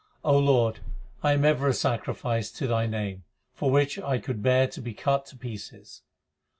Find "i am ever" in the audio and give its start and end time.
1.21-1.67